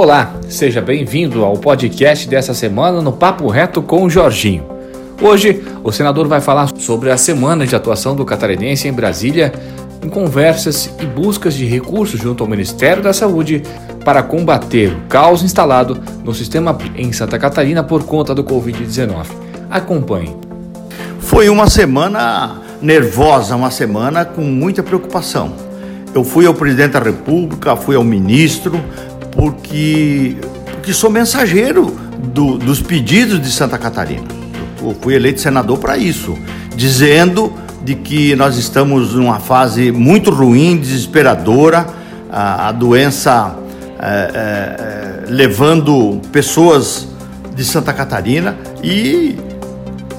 Olá, 0.00 0.32
seja 0.48 0.80
bem-vindo 0.80 1.44
ao 1.44 1.54
podcast 1.54 2.28
dessa 2.28 2.54
semana 2.54 3.02
no 3.02 3.12
Papo 3.12 3.48
Reto 3.48 3.82
com 3.82 4.04
o 4.04 4.08
Jorginho. 4.08 4.64
Hoje, 5.20 5.60
o 5.82 5.90
senador 5.90 6.28
vai 6.28 6.40
falar 6.40 6.70
sobre 6.76 7.10
a 7.10 7.16
semana 7.16 7.66
de 7.66 7.74
atuação 7.74 8.14
do 8.14 8.24
catarinense 8.24 8.86
em 8.86 8.92
Brasília, 8.92 9.52
em 10.00 10.08
conversas 10.08 10.88
e 11.00 11.04
buscas 11.04 11.52
de 11.54 11.66
recursos 11.66 12.20
junto 12.20 12.44
ao 12.44 12.48
Ministério 12.48 13.02
da 13.02 13.12
Saúde 13.12 13.64
para 14.04 14.22
combater 14.22 14.92
o 14.92 15.08
caos 15.08 15.42
instalado 15.42 16.00
no 16.22 16.32
sistema 16.32 16.78
em 16.94 17.10
Santa 17.10 17.36
Catarina 17.36 17.82
por 17.82 18.04
conta 18.04 18.32
do 18.32 18.44
Covid-19. 18.44 19.26
Acompanhe. 19.68 20.36
Foi 21.18 21.48
uma 21.48 21.68
semana 21.68 22.62
nervosa, 22.80 23.56
uma 23.56 23.72
semana 23.72 24.24
com 24.24 24.42
muita 24.42 24.80
preocupação. 24.80 25.52
Eu 26.14 26.22
fui 26.22 26.46
ao 26.46 26.54
presidente 26.54 26.92
da 26.92 27.00
República, 27.00 27.74
fui 27.74 27.96
ao 27.96 28.04
ministro, 28.04 28.80
porque, 29.38 30.36
porque 30.72 30.92
sou 30.92 31.08
mensageiro 31.08 31.96
do, 32.34 32.58
dos 32.58 32.82
pedidos 32.82 33.40
de 33.40 33.52
Santa 33.52 33.78
Catarina. 33.78 34.26
Eu 34.82 34.96
fui 35.00 35.14
eleito 35.14 35.40
senador 35.40 35.78
para 35.78 35.96
isso, 35.96 36.36
dizendo 36.74 37.52
de 37.84 37.94
que 37.94 38.34
nós 38.34 38.56
estamos 38.56 39.14
numa 39.14 39.38
fase 39.38 39.92
muito 39.92 40.32
ruim, 40.32 40.76
desesperadora, 40.76 41.86
a, 42.28 42.66
a 42.66 42.72
doença 42.72 43.56
é, 44.00 45.22
é, 45.28 45.30
levando 45.30 46.20
pessoas 46.32 47.06
de 47.54 47.64
Santa 47.64 47.92
Catarina 47.92 48.56
e 48.82 49.38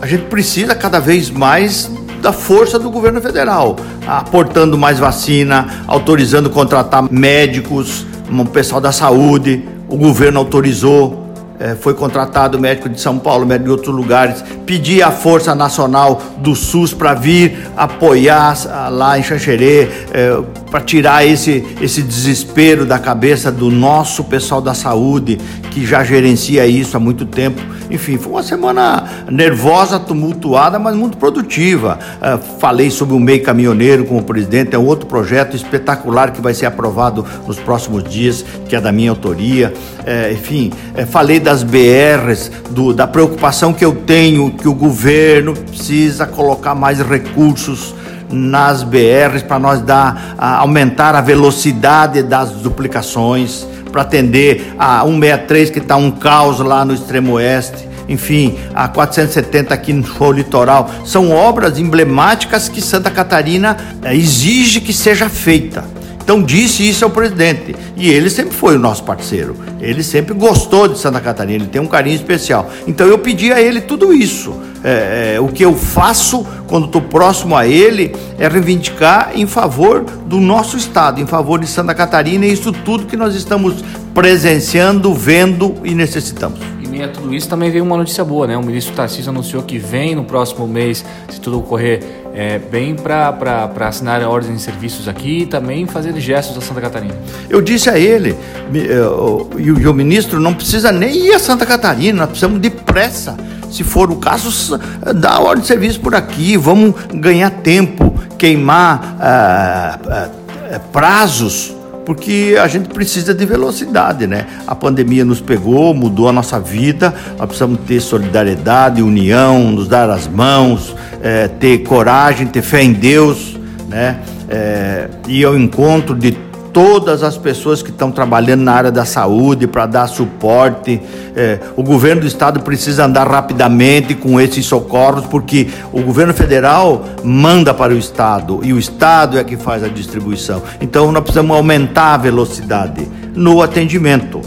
a 0.00 0.06
gente 0.06 0.26
precisa 0.26 0.76
cada 0.76 1.00
vez 1.00 1.28
mais 1.28 1.90
da 2.22 2.32
força 2.32 2.78
do 2.78 2.88
governo 2.88 3.20
federal, 3.20 3.76
aportando 4.06 4.78
mais 4.78 5.00
vacina, 5.00 5.82
autorizando 5.88 6.50
contratar 6.50 7.02
médicos, 7.10 8.06
o 8.30 8.44
pessoal 8.46 8.80
da 8.80 8.92
saúde, 8.92 9.66
o 9.88 9.96
governo 9.96 10.38
autorizou, 10.38 11.28
é, 11.60 11.74
foi 11.74 11.92
contratado 11.92 12.58
médico 12.58 12.88
de 12.88 13.00
São 13.00 13.18
Paulo, 13.18 13.44
médico 13.44 13.64
de 13.64 13.70
outros 13.72 13.94
lugares, 13.94 14.44
pedir 14.64 15.02
a 15.02 15.10
Força 15.10 15.54
Nacional 15.54 16.22
do 16.38 16.54
SUS 16.54 16.94
para 16.94 17.14
vir 17.14 17.58
apoiar 17.76 18.56
lá 18.90 19.18
em 19.18 19.22
Xanxerê, 19.22 19.88
é, 20.12 20.40
para 20.70 20.80
tirar 20.80 21.26
esse, 21.26 21.64
esse 21.80 22.02
desespero 22.02 22.84
da 22.84 22.98
cabeça 22.98 23.50
do 23.50 23.70
nosso 23.70 24.24
pessoal 24.24 24.60
da 24.60 24.74
saúde, 24.74 25.38
que 25.70 25.84
já 25.86 26.04
gerencia 26.04 26.66
isso 26.66 26.96
há 26.96 27.00
muito 27.00 27.24
tempo. 27.24 27.60
Enfim, 27.90 28.18
foi 28.18 28.32
uma 28.32 28.42
semana 28.42 29.04
nervosa, 29.30 29.98
tumultuada, 29.98 30.78
mas 30.78 30.94
muito 30.94 31.16
produtiva. 31.16 31.98
Uh, 32.16 32.58
falei 32.58 32.90
sobre 32.90 33.14
o 33.14 33.20
MEI 33.20 33.38
Caminhoneiro 33.38 34.04
com 34.04 34.18
o 34.18 34.22
presidente, 34.22 34.74
é 34.74 34.78
um 34.78 34.84
outro 34.84 35.06
projeto 35.06 35.56
espetacular 35.56 36.32
que 36.32 36.40
vai 36.40 36.52
ser 36.52 36.66
aprovado 36.66 37.24
nos 37.46 37.58
próximos 37.58 38.04
dias, 38.04 38.44
que 38.68 38.76
é 38.76 38.80
da 38.80 38.92
minha 38.92 39.10
autoria. 39.10 39.72
Uh, 40.00 40.32
enfim, 40.34 40.70
uh, 40.94 41.06
falei 41.06 41.40
das 41.40 41.62
BRs, 41.62 42.50
do, 42.70 42.92
da 42.92 43.06
preocupação 43.06 43.72
que 43.72 43.84
eu 43.84 43.94
tenho 43.94 44.50
que 44.50 44.68
o 44.68 44.74
governo 44.74 45.54
precisa 45.54 46.26
colocar 46.26 46.74
mais 46.74 47.00
recursos 47.00 47.94
nas 48.30 48.82
BRs 48.82 49.42
para 49.42 49.58
nós 49.58 49.80
dar, 49.80 50.34
aumentar 50.38 51.14
a 51.14 51.20
velocidade 51.20 52.22
das 52.22 52.50
duplicações, 52.52 53.66
para 53.90 54.02
atender 54.02 54.74
a 54.78 55.00
163 55.02 55.70
que 55.70 55.78
está 55.78 55.96
um 55.96 56.10
caos 56.10 56.60
lá 56.60 56.84
no 56.84 56.94
extremo 56.94 57.32
oeste. 57.32 57.88
Enfim, 58.08 58.58
a 58.74 58.88
470 58.88 59.74
aqui 59.74 59.92
no 59.92 60.32
litoral. 60.32 60.90
São 61.04 61.30
obras 61.30 61.78
emblemáticas 61.78 62.68
que 62.68 62.80
Santa 62.80 63.10
Catarina 63.10 63.76
eh, 64.02 64.16
exige 64.16 64.80
que 64.80 64.94
seja 64.94 65.28
feita. 65.28 65.84
Então 66.28 66.42
disse 66.42 66.86
isso 66.86 67.06
ao 67.06 67.10
presidente. 67.10 67.74
E 67.96 68.10
ele 68.10 68.28
sempre 68.28 68.54
foi 68.54 68.76
o 68.76 68.78
nosso 68.78 69.02
parceiro. 69.02 69.56
Ele 69.80 70.02
sempre 70.02 70.34
gostou 70.34 70.86
de 70.86 70.98
Santa 70.98 71.22
Catarina, 71.22 71.64
ele 71.64 71.70
tem 71.70 71.80
um 71.80 71.86
carinho 71.86 72.16
especial. 72.16 72.70
Então 72.86 73.06
eu 73.06 73.18
pedi 73.18 73.50
a 73.50 73.58
ele 73.58 73.80
tudo 73.80 74.12
isso. 74.12 74.54
É, 74.84 75.36
é, 75.36 75.40
o 75.40 75.48
que 75.48 75.64
eu 75.64 75.74
faço 75.74 76.46
quando 76.66 76.84
estou 76.84 77.00
próximo 77.00 77.56
a 77.56 77.66
ele 77.66 78.14
é 78.38 78.46
reivindicar 78.46 79.30
em 79.36 79.46
favor 79.46 80.04
do 80.26 80.38
nosso 80.38 80.76
estado, 80.76 81.18
em 81.18 81.26
favor 81.26 81.60
de 81.60 81.66
Santa 81.66 81.94
Catarina 81.94 82.44
e 82.44 82.52
isso 82.52 82.72
tudo 82.72 83.06
que 83.06 83.16
nós 83.16 83.34
estamos 83.34 83.82
presenciando, 84.12 85.14
vendo 85.14 85.76
e 85.82 85.94
necessitamos 85.94 86.58
meio 86.98 87.08
a 87.08 87.12
tudo 87.12 87.32
isso, 87.32 87.48
também 87.48 87.70
veio 87.70 87.84
uma 87.84 87.96
notícia 87.96 88.24
boa, 88.24 88.46
né? 88.46 88.56
O 88.56 88.62
ministro 88.62 88.94
Tarcísio 88.94 89.30
anunciou 89.30 89.62
que 89.62 89.78
vem 89.78 90.16
no 90.16 90.24
próximo 90.24 90.66
mês, 90.66 91.04
se 91.30 91.40
tudo 91.40 91.60
ocorrer 91.60 92.02
é, 92.34 92.58
bem, 92.58 92.96
para 92.96 93.70
assinar 93.86 94.20
a 94.20 94.28
ordem 94.28 94.54
de 94.54 94.60
serviços 94.60 95.06
aqui 95.06 95.42
e 95.42 95.46
também 95.46 95.86
fazer 95.86 96.18
gestos 96.18 96.58
a 96.58 96.60
Santa 96.60 96.80
Catarina. 96.80 97.14
Eu 97.48 97.60
disse 97.60 97.88
a 97.88 97.98
ele, 97.98 98.36
eh, 98.74 99.58
e 99.58 99.86
o 99.86 99.94
ministro 99.94 100.40
não 100.40 100.52
precisa 100.52 100.90
nem 100.90 101.26
ir 101.26 101.34
a 101.34 101.38
Santa 101.38 101.64
Catarina, 101.64 102.18
nós 102.18 102.30
precisamos 102.30 102.60
de 102.60 102.70
pressa. 102.70 103.36
Se 103.70 103.84
for 103.84 104.10
o 104.10 104.16
caso, 104.16 104.80
dá 105.16 105.38
ordem 105.38 105.62
de 105.62 105.68
serviço 105.68 106.00
por 106.00 106.14
aqui, 106.14 106.56
vamos 106.56 106.94
ganhar 107.14 107.50
tempo, 107.50 108.14
queimar 108.38 109.18
uh, 109.20 110.76
uh, 110.76 110.80
prazos 110.90 111.77
porque 112.08 112.56
a 112.58 112.66
gente 112.66 112.88
precisa 112.88 113.34
de 113.34 113.44
velocidade, 113.44 114.26
né? 114.26 114.46
A 114.66 114.74
pandemia 114.74 115.26
nos 115.26 115.42
pegou, 115.42 115.92
mudou 115.92 116.26
a 116.26 116.32
nossa 116.32 116.58
vida, 116.58 117.14
nós 117.36 117.48
precisamos 117.48 117.80
ter 117.86 118.00
solidariedade, 118.00 119.02
união, 119.02 119.70
nos 119.70 119.86
dar 119.86 120.08
as 120.08 120.26
mãos, 120.26 120.96
é, 121.22 121.48
ter 121.48 121.80
coragem, 121.80 122.46
ter 122.46 122.62
fé 122.62 122.82
em 122.82 122.94
Deus, 122.94 123.58
né? 123.90 124.20
É, 124.48 125.06
e 125.28 125.44
ao 125.44 125.54
encontro 125.54 126.14
de 126.14 126.32
todas 126.72 127.22
as 127.22 127.36
pessoas 127.36 127.82
que 127.82 127.90
estão 127.90 128.10
trabalhando 128.10 128.62
na 128.62 128.72
área 128.72 128.90
da 128.90 129.04
saúde 129.04 129.66
para 129.66 129.86
dar 129.86 130.06
suporte. 130.06 131.00
É, 131.34 131.58
o 131.76 131.82
governo 131.82 132.22
do 132.22 132.26
estado 132.26 132.60
precisa 132.60 133.04
andar 133.04 133.26
rapidamente 133.26 134.14
com 134.14 134.40
esses 134.40 134.64
socorros, 134.66 135.26
porque 135.26 135.68
o 135.92 136.02
governo 136.02 136.34
federal 136.34 137.04
manda 137.22 137.72
para 137.72 137.92
o 137.92 137.96
estado 137.96 138.60
e 138.62 138.72
o 138.72 138.78
estado 138.78 139.38
é 139.38 139.44
que 139.44 139.56
faz 139.56 139.82
a 139.84 139.88
distribuição. 139.88 140.62
Então 140.80 141.10
nós 141.12 141.22
precisamos 141.22 141.56
aumentar 141.56 142.14
a 142.14 142.16
velocidade 142.16 143.06
no 143.34 143.62
atendimento 143.62 144.40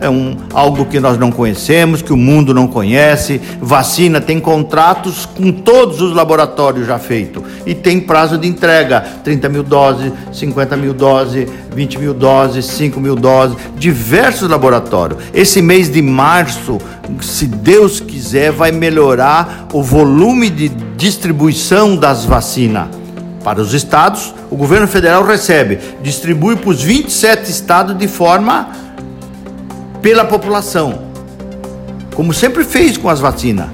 é 0.00 0.08
um, 0.08 0.36
algo 0.52 0.84
que 0.84 1.00
nós 1.00 1.18
não 1.18 1.30
conhecemos, 1.30 2.02
que 2.02 2.12
o 2.12 2.16
mundo 2.16 2.54
não 2.54 2.66
conhece. 2.66 3.40
Vacina 3.60 4.20
tem 4.20 4.38
contratos 4.38 5.26
com 5.26 5.50
todos 5.50 6.00
os 6.00 6.14
laboratórios 6.14 6.86
já 6.86 6.98
feitos 6.98 7.42
e 7.66 7.74
tem 7.74 8.00
prazo 8.00 8.38
de 8.38 8.46
entrega: 8.46 9.00
30 9.24 9.48
mil 9.48 9.62
doses, 9.62 10.12
50 10.32 10.76
mil 10.76 10.94
doses, 10.94 11.48
20 11.74 11.98
mil 11.98 12.14
doses, 12.14 12.66
5 12.66 13.00
mil 13.00 13.16
doses, 13.16 13.56
diversos 13.76 14.48
laboratórios. 14.48 15.22
Esse 15.34 15.60
mês 15.60 15.90
de 15.90 16.02
março, 16.02 16.78
se 17.20 17.46
Deus 17.46 18.00
quiser, 18.00 18.52
vai 18.52 18.70
melhorar 18.70 19.68
o 19.72 19.82
volume 19.82 20.50
de 20.50 20.68
distribuição 20.96 21.96
das 21.96 22.24
vacinas. 22.24 22.88
Para 23.42 23.60
os 23.60 23.72
estados, 23.72 24.34
o 24.50 24.56
governo 24.56 24.86
federal 24.86 25.24
recebe, 25.24 25.78
distribui 26.02 26.56
para 26.56 26.70
os 26.70 26.82
27 26.82 27.50
estados 27.50 27.96
de 27.96 28.08
forma 28.08 28.87
pela 30.02 30.24
população, 30.24 31.02
como 32.14 32.32
sempre 32.32 32.64
fez 32.64 32.96
com 32.96 33.08
as 33.08 33.20
vacinas. 33.20 33.68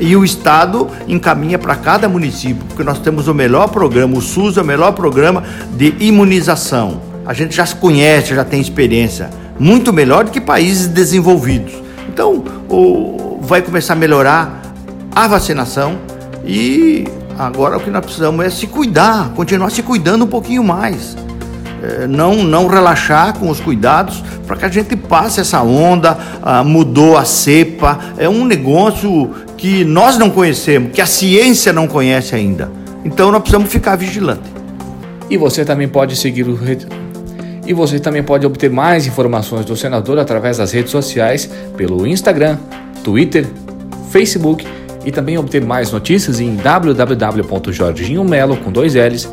E 0.00 0.16
o 0.16 0.24
Estado 0.24 0.88
encaminha 1.06 1.58
para 1.58 1.76
cada 1.76 2.08
município, 2.08 2.64
porque 2.66 2.82
nós 2.82 2.98
temos 2.98 3.28
o 3.28 3.34
melhor 3.34 3.68
programa, 3.68 4.18
o 4.18 4.20
SUS 4.20 4.56
é 4.56 4.62
o 4.62 4.64
melhor 4.64 4.92
programa 4.92 5.44
de 5.76 5.94
imunização. 6.00 7.00
A 7.24 7.32
gente 7.32 7.54
já 7.54 7.64
se 7.64 7.76
conhece, 7.76 8.34
já 8.34 8.44
tem 8.44 8.60
experiência, 8.60 9.30
muito 9.58 9.92
melhor 9.92 10.24
do 10.24 10.30
que 10.30 10.40
países 10.40 10.88
desenvolvidos. 10.88 11.72
Então, 12.08 12.42
o, 12.68 13.38
vai 13.42 13.62
começar 13.62 13.92
a 13.92 13.96
melhorar 13.96 14.62
a 15.14 15.28
vacinação 15.28 15.98
e 16.44 17.06
agora 17.38 17.76
o 17.76 17.80
que 17.80 17.90
nós 17.90 18.04
precisamos 18.04 18.44
é 18.44 18.50
se 18.50 18.66
cuidar, 18.66 19.30
continuar 19.34 19.70
se 19.70 19.82
cuidando 19.82 20.24
um 20.24 20.28
pouquinho 20.28 20.64
mais. 20.64 21.16
É, 21.82 22.06
não, 22.06 22.44
não 22.44 22.68
relaxar 22.68 23.36
com 23.36 23.50
os 23.50 23.58
cuidados 23.58 24.22
para 24.46 24.56
que 24.56 24.64
a 24.64 24.68
gente 24.68 24.94
passe 24.94 25.40
essa 25.40 25.60
onda. 25.62 26.16
Ah, 26.40 26.62
mudou 26.62 27.16
a 27.16 27.24
cepa, 27.24 27.98
é 28.16 28.28
um 28.28 28.44
negócio 28.44 29.30
que 29.56 29.84
nós 29.84 30.16
não 30.16 30.30
conhecemos, 30.30 30.92
que 30.92 31.00
a 31.00 31.06
ciência 31.06 31.72
não 31.72 31.88
conhece 31.88 32.34
ainda. 32.34 32.70
Então 33.04 33.32
nós 33.32 33.42
precisamos 33.42 33.70
ficar 33.70 33.96
vigilantes. 33.96 34.50
E 35.28 35.36
você 35.36 35.64
também 35.64 35.88
pode 35.88 36.14
seguir 36.14 36.46
o 36.46 36.54
e 37.66 37.72
você 37.72 37.98
também 37.98 38.22
pode 38.22 38.46
obter 38.46 38.70
mais 38.70 39.06
informações 39.06 39.64
do 39.64 39.74
senador 39.76 40.18
através 40.18 40.58
das 40.58 40.72
redes 40.72 40.90
sociais, 40.90 41.48
pelo 41.76 42.06
Instagram, 42.06 42.58
Twitter, 43.04 43.46
Facebook 44.10 44.66
e 45.04 45.12
também 45.12 45.38
obter 45.38 45.64
mais 45.64 45.90
notícias 45.90 46.38
em 46.40 46.54
www.jorginhomelo 46.56 48.56
com 48.58 48.70
dois 48.70 48.94
L's.com.br. 48.94 49.32